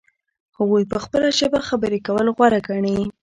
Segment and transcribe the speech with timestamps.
[0.57, 2.97] هغوی په خپله ژبه خبرې کول غوره ګڼي.